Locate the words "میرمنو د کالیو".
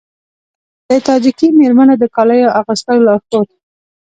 1.59-2.55